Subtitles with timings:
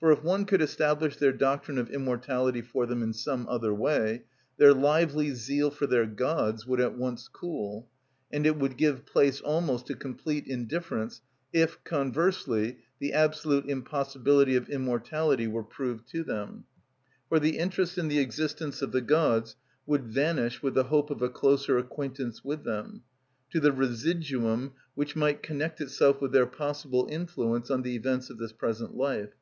[0.00, 4.24] For if one could establish their doctrine of immortality for them in some other way,
[4.58, 7.88] their lively zeal for their gods would at once cool,
[8.30, 11.22] and it would give place almost to complete indifference
[11.54, 16.64] if, conversely, the absolute impossibility of immortality were proved to them;
[17.30, 21.22] for the interest in the existence of the gods would vanish with the hope of
[21.22, 23.02] a closer acquaintance with them,
[23.50, 28.36] to the residuum which might connect itself with their possible influence on the events of
[28.36, 29.32] this present life.